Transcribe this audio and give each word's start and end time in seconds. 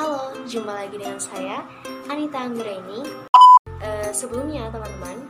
Halo, 0.00 0.32
jumpa 0.48 0.72
lagi 0.72 0.96
dengan 0.96 1.20
saya 1.20 1.60
Anita 2.08 2.40
Anggraini. 2.40 3.04
Uh, 3.84 4.08
sebelumnya 4.16 4.72
teman-teman, 4.72 5.28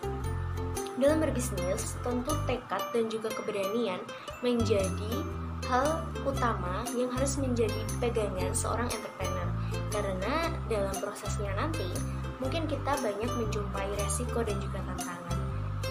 dalam 0.95 1.19
berbisnis 1.19 1.99
tentu 2.07 2.31
tekad 2.47 2.79
dan 2.95 3.11
juga 3.11 3.35
keberanian 3.35 3.99
menjadi 4.47 5.27
hal 5.67 6.07
utama 6.23 6.87
yang 6.95 7.11
harus 7.11 7.35
menjadi 7.43 7.83
pegangan 7.99 8.55
seorang 8.55 8.87
entrepreneur. 8.87 9.51
Karena 9.91 10.55
dalam 10.71 10.95
prosesnya 11.03 11.51
nanti 11.59 11.91
mungkin 12.39 12.71
kita 12.71 12.95
banyak 13.03 13.27
menjumpai 13.27 13.91
resiko 13.99 14.47
dan 14.47 14.55
juga 14.63 14.79
tantangan 14.87 15.35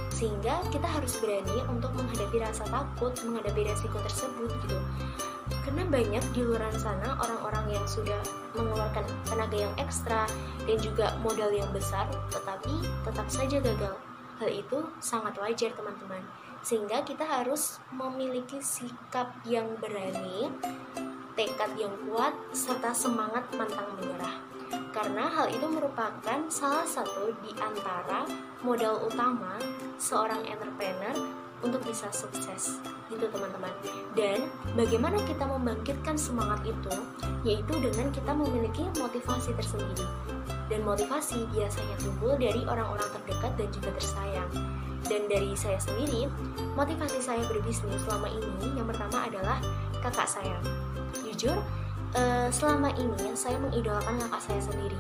sehingga 0.08 0.60
kita 0.68 0.84
harus 0.84 1.16
berani 1.20 1.64
untuk 1.72 1.96
menghadapi 1.96 2.44
rasa 2.44 2.68
takut, 2.68 3.12
menghadapi 3.28 3.72
resiko 3.72 4.00
tersebut 4.04 4.52
gitu. 4.68 4.80
Karena 5.66 5.84
banyak 5.86 6.24
di 6.34 6.42
luar 6.46 6.70
sana 6.78 7.18
orang-orang 7.18 7.76
yang 7.78 7.86
sudah 7.90 8.20
mengeluarkan 8.54 9.06
tenaga 9.26 9.58
yang 9.58 9.74
ekstra 9.82 10.30
dan 10.66 10.78
juga 10.82 11.18
modal 11.22 11.50
yang 11.50 11.70
besar, 11.74 12.06
tetapi 12.30 12.86
tetap 13.06 13.28
saja 13.28 13.58
gagal. 13.60 13.96
Hal 14.40 14.50
itu 14.50 14.88
sangat 15.04 15.36
wajar 15.42 15.74
teman-teman. 15.76 16.24
Sehingga 16.64 17.04
kita 17.04 17.24
harus 17.24 17.80
memiliki 17.92 18.60
sikap 18.60 19.32
yang 19.48 19.68
berani, 19.80 20.52
tekad 21.36 21.72
yang 21.80 21.96
kuat, 22.08 22.36
serta 22.52 22.92
semangat 22.92 23.48
pantang 23.56 23.88
menyerah 24.00 24.50
karena 24.90 25.30
hal 25.30 25.48
itu 25.50 25.66
merupakan 25.70 26.40
salah 26.50 26.86
satu 26.86 27.34
di 27.46 27.54
antara 27.58 28.26
modal 28.62 29.06
utama 29.06 29.58
seorang 30.02 30.46
entrepreneur 30.46 31.14
untuk 31.66 31.82
bisa 31.84 32.08
sukses. 32.14 32.80
Gitu 33.10 33.26
teman-teman. 33.28 33.74
Dan 34.14 34.48
bagaimana 34.78 35.18
kita 35.26 35.44
membangkitkan 35.48 36.16
semangat 36.16 36.64
itu 36.64 36.94
yaitu 37.48 37.74
dengan 37.80 38.12
kita 38.12 38.32
memiliki 38.36 38.86
motivasi 39.00 39.56
tersendiri. 39.56 40.08
Dan 40.70 40.86
motivasi 40.86 41.50
biasanya 41.50 41.96
timbul 41.98 42.38
dari 42.38 42.62
orang-orang 42.68 43.10
terdekat 43.10 43.52
dan 43.58 43.68
juga 43.74 43.90
tersayang. 43.98 44.52
Dan 45.10 45.26
dari 45.26 45.58
saya 45.58 45.80
sendiri 45.82 46.30
motivasi 46.78 47.20
saya 47.24 47.42
berbisnis 47.50 47.98
selama 48.06 48.30
ini 48.30 48.78
yang 48.78 48.86
pertama 48.86 49.26
adalah 49.26 49.58
kakak 50.06 50.30
saya. 50.30 50.60
Jujur 51.26 51.58
uh, 52.14 52.48
selama 52.54 52.94
ini 53.00 53.34
saya 53.34 53.58
mengidolakan 53.58 54.22
kakak 54.28 54.42
saya 54.46 54.62
sendiri. 54.62 55.00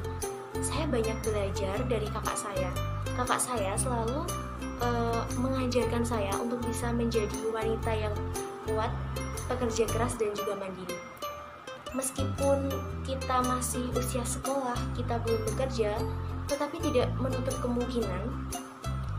Saya 0.59 0.89
banyak 0.89 1.17
belajar 1.23 1.77
dari 1.87 2.07
kakak 2.09 2.35
saya. 2.35 2.69
Kakak 3.15 3.39
saya 3.39 3.75
selalu 3.79 4.25
uh, 4.83 5.23
mengajarkan 5.39 6.03
saya 6.03 6.33
untuk 6.39 6.59
bisa 6.65 6.91
menjadi 6.91 7.39
wanita 7.51 7.91
yang 7.93 8.15
kuat, 8.67 8.91
pekerja 9.47 9.87
keras 9.89 10.15
dan 10.19 10.31
juga 10.35 10.55
mandiri. 10.59 10.97
Meskipun 11.97 12.69
kita 13.01 13.41
masih 13.49 13.89
usia 13.97 14.21
sekolah, 14.21 14.77
kita 14.93 15.17
belum 15.25 15.41
bekerja, 15.53 15.97
tetapi 16.45 16.77
tidak 16.85 17.09
menutup 17.17 17.55
kemungkinan 17.65 18.29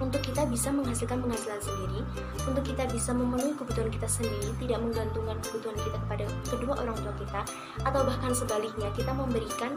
untuk 0.00 0.25
kita 0.25 0.48
bisa 0.48 0.72
menghasilkan 0.72 1.20
penghasilan 1.20 1.61
sendiri, 1.61 2.00
untuk 2.48 2.64
kita 2.64 2.88
bisa 2.88 3.12
memenuhi 3.12 3.53
kebutuhan 3.53 3.92
kita 3.92 4.08
sendiri, 4.08 4.48
tidak 4.56 4.81
menggantungkan 4.81 5.36
kebutuhan 5.44 5.77
kita 5.77 5.98
kepada 6.08 6.25
kedua 6.48 6.75
orang 6.81 6.97
tua 7.05 7.14
kita, 7.20 7.41
atau 7.84 8.00
bahkan 8.08 8.33
sebaliknya 8.33 8.88
kita 8.97 9.12
memberikan 9.12 9.77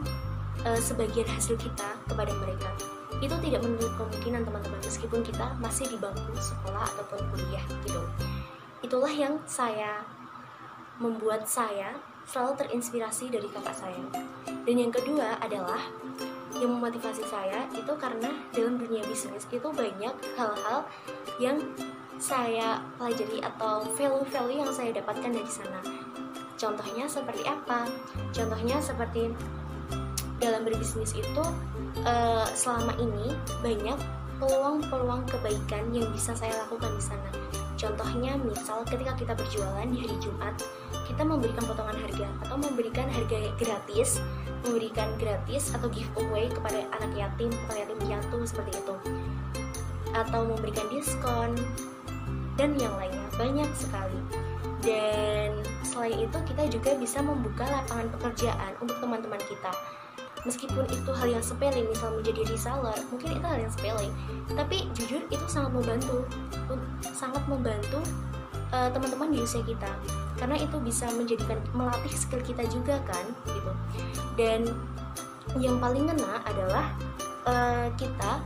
uh, 0.64 0.80
sebagian 0.80 1.28
hasil 1.28 1.60
kita 1.60 1.88
kepada 2.08 2.32
mereka. 2.40 2.72
Itu 3.22 3.36
tidak 3.42 3.60
menutup 3.62 3.92
kemungkinan 3.98 4.42
teman-teman 4.46 4.80
meskipun 4.82 5.20
kita 5.22 5.54
masih 5.60 5.86
di 5.90 5.96
bangku 6.00 6.32
sekolah 6.38 6.86
ataupun 6.94 7.20
kuliah 7.34 7.64
gitu. 7.86 8.02
Itulah 8.84 9.12
yang 9.12 9.38
saya 9.46 10.02
membuat 10.98 11.46
saya 11.50 11.98
selalu 12.24 12.64
terinspirasi 12.64 13.28
dari 13.28 13.48
kakak 13.50 13.76
saya. 13.76 14.04
Dan 14.64 14.76
yang 14.80 14.92
kedua 14.92 15.36
adalah 15.40 15.80
yang 16.56 16.78
memotivasi 16.78 17.26
saya 17.26 17.66
itu 17.74 17.92
karena 17.98 18.30
dalam 18.54 18.78
dunia 18.78 19.02
bisnis 19.04 19.44
itu 19.50 19.68
banyak 19.74 20.14
hal-hal 20.38 20.86
yang 21.42 21.58
saya 22.16 22.78
pelajari 22.94 23.42
atau 23.42 23.82
value-value 23.98 24.62
yang 24.62 24.72
saya 24.72 24.94
dapatkan 24.94 25.34
dari 25.34 25.50
sana. 25.50 25.82
Contohnya 26.54 27.10
seperti 27.10 27.42
apa? 27.44 27.90
Contohnya 28.30 28.78
seperti 28.78 29.34
dalam 30.42 30.66
berbisnis 30.66 31.14
itu 31.14 31.44
uh, 32.02 32.46
selama 32.52 32.94
ini 32.98 33.34
banyak 33.62 33.98
peluang-peluang 34.42 35.22
kebaikan 35.30 35.94
yang 35.94 36.10
bisa 36.10 36.34
saya 36.34 36.52
lakukan 36.66 36.90
di 36.98 37.02
sana. 37.02 37.30
Contohnya 37.74 38.38
misal 38.38 38.82
ketika 38.86 39.12
kita 39.18 39.32
berjualan 39.36 39.86
di 39.86 39.98
hari 40.02 40.16
Jumat, 40.18 40.54
kita 41.06 41.22
memberikan 41.22 41.62
potongan 41.68 41.98
harga 42.00 42.26
atau 42.46 42.56
memberikan 42.58 43.06
harga 43.10 43.38
gratis 43.60 44.18
memberikan 44.64 45.12
gratis 45.20 45.76
atau 45.76 45.92
giveaway 45.92 46.48
kepada 46.48 46.88
anak 46.96 47.12
yatim 47.12 47.52
atau 47.68 47.74
yatim 47.76 47.98
piatu 48.00 48.38
seperti 48.48 48.72
itu. 48.80 48.96
Atau 50.16 50.48
memberikan 50.48 50.86
diskon 50.88 51.52
dan 52.56 52.72
yang 52.80 52.96
lainnya. 52.96 53.28
Banyak 53.36 53.70
sekali. 53.76 54.20
Dan 54.80 55.60
selain 55.84 56.28
itu 56.28 56.38
kita 56.48 56.64
juga 56.68 56.90
bisa 56.96 57.20
membuka 57.20 57.64
lapangan 57.64 58.08
pekerjaan 58.16 58.72
untuk 58.80 58.96
teman-teman 59.00 59.40
kita 59.48 59.72
meskipun 60.44 60.84
itu 60.92 61.10
hal 61.10 61.28
yang 61.28 61.44
sepele 61.44 61.84
misal 61.88 62.12
menjadi 62.12 62.44
reseller 62.48 62.96
mungkin 63.08 63.28
itu 63.36 63.44
hal 63.44 63.58
yang 63.58 63.72
sepele. 63.72 64.06
Tapi 64.52 64.76
jujur 64.92 65.20
itu 65.28 65.46
sangat 65.48 65.72
membantu 65.72 66.24
sangat 67.16 67.42
membantu 67.48 68.00
uh, 68.70 68.88
teman-teman 68.92 69.32
di 69.32 69.38
usia 69.40 69.64
kita. 69.64 69.90
Karena 70.36 70.60
itu 70.60 70.76
bisa 70.80 71.08
menjadikan 71.16 71.58
melatih 71.72 72.12
skill 72.12 72.44
kita 72.44 72.64
juga 72.68 73.00
kan 73.08 73.24
gitu. 73.48 73.72
Dan 74.36 74.68
yang 75.56 75.80
paling 75.80 76.08
kena 76.08 76.44
adalah 76.44 76.92
uh, 77.48 77.88
kita 77.96 78.40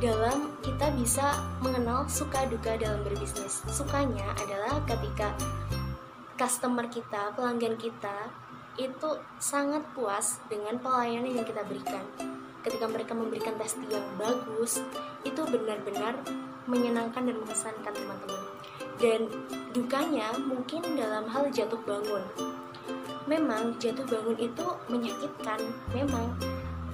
dalam 0.00 0.48
kita 0.64 0.88
bisa 0.96 1.36
mengenal 1.60 2.08
suka 2.08 2.48
duka 2.48 2.74
dalam 2.80 3.04
berbisnis. 3.04 3.60
Sukanya 3.68 4.32
adalah 4.40 4.80
ketika 4.88 5.36
customer 6.40 6.88
kita 6.88 7.36
pelanggan 7.36 7.76
kita 7.76 8.32
itu 8.78 9.10
sangat 9.42 9.82
puas 9.96 10.38
dengan 10.46 10.78
pelayanan 10.78 11.42
yang 11.42 11.46
kita 11.46 11.64
berikan. 11.66 12.04
Ketika 12.60 12.86
mereka 12.86 13.16
memberikan 13.16 13.56
testi 13.56 13.88
yang 13.88 14.04
bagus 14.20 14.84
itu 15.24 15.40
benar-benar 15.48 16.12
menyenangkan 16.68 17.24
dan 17.24 17.36
mengesankan 17.40 17.92
teman-teman. 17.92 18.42
Dan 19.00 19.20
dukanya 19.72 20.28
mungkin 20.44 20.84
dalam 20.94 21.24
hal 21.26 21.48
jatuh 21.48 21.80
bangun. 21.88 22.22
Memang 23.24 23.80
jatuh 23.80 24.04
bangun 24.04 24.36
itu 24.36 24.66
menyakitkan 24.92 25.60
memang 25.96 26.36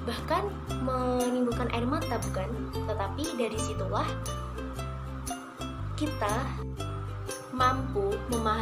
bahkan 0.07 0.47
menimbulkan 0.87 1.67
air 1.75 1.83
mata 1.83 2.17
bukan? 2.31 2.49
Tetapi 2.87 3.25
dari 3.35 3.59
situlah 3.59 4.07
kita 5.99 6.35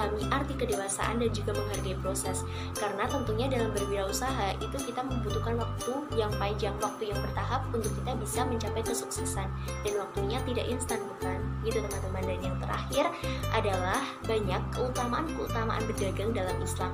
memahami 0.05 0.31
arti 0.31 0.55
kedewasaan 0.55 1.21
dan 1.21 1.31
juga 1.33 1.57
menghargai 1.57 1.97
proses. 2.01 2.45
Karena 2.77 3.09
tentunya 3.09 3.47
dalam 3.49 3.71
berwirausaha 3.73 4.59
itu 4.61 4.77
kita 4.91 5.01
membutuhkan 5.03 5.57
waktu 5.59 5.93
yang 6.15 6.31
panjang 6.37 6.75
waktu 6.79 7.11
yang 7.11 7.19
bertahap 7.23 7.65
untuk 7.73 7.91
kita 8.03 8.13
bisa 8.21 8.41
mencapai 8.45 8.83
kesuksesan. 8.85 9.49
Dan 9.83 9.95
waktunya 9.99 10.39
tidak 10.45 10.67
instan 10.69 11.01
bukan? 11.17 11.39
Gitu 11.65 11.79
teman-teman. 11.81 12.23
Dan 12.25 12.39
yang 12.43 12.57
terakhir 12.61 13.05
adalah 13.53 14.03
banyak 14.29 14.63
keutamaan-keutamaan 14.75 15.83
berdagang 15.89 16.31
dalam 16.37 16.57
Islam. 16.61 16.93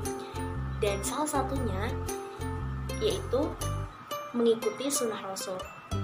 Dan 0.81 0.97
salah 1.05 1.29
satunya 1.29 1.93
yaitu 3.01 3.49
mengikuti 4.37 4.93
sunnah 4.93 5.21
Rasul 5.25 5.57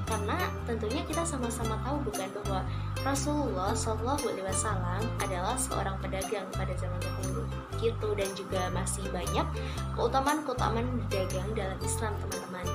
karena 0.06 0.50
tentunya 0.66 1.02
kita 1.06 1.22
sama-sama 1.22 1.78
tahu 1.82 2.10
bukan 2.10 2.28
bahwa 2.42 2.60
Rasulullah 3.06 3.70
Shallallahu 3.74 4.26
Alaihi 4.26 4.46
Wasallam 4.50 5.02
adalah 5.22 5.54
seorang 5.54 5.96
pedagang 6.02 6.46
pada 6.54 6.74
zaman 6.74 6.98
dahulu. 6.98 7.42
Gitu 7.78 8.08
dan 8.18 8.30
juga 8.34 8.62
masih 8.74 9.06
banyak 9.14 9.46
keutamaan-keutamaan 9.94 10.86
berdagang 11.06 11.48
dalam 11.54 11.78
Islam 11.82 12.12
teman-teman. 12.22 12.66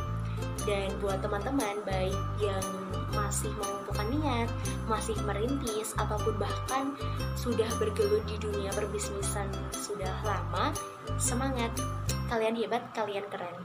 Dan 0.62 0.94
buat 1.02 1.20
teman-teman 1.26 1.82
baik 1.84 2.22
yang 2.38 2.66
masih 3.12 3.52
mengumpulkan 3.58 4.08
niat, 4.14 4.50
masih 4.86 5.18
merintis 5.26 5.92
ataupun 5.98 6.38
bahkan 6.38 6.96
sudah 7.34 7.68
bergelut 7.82 8.24
di 8.30 8.38
dunia 8.40 8.70
perbisnisan 8.72 9.50
sudah 9.74 10.14
lama, 10.24 10.72
semangat, 11.18 11.74
kalian 12.30 12.56
hebat, 12.56 12.86
kalian 12.94 13.26
keren. 13.28 13.58